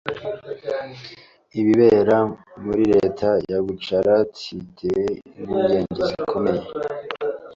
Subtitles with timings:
[1.59, 2.17] ibibera
[2.63, 5.07] muri leta ya Gujarat biteye
[5.39, 6.63] impungenge zikomeye.